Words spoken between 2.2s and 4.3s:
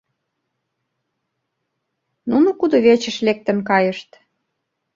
Нуно кудывечыш лектын кайышт.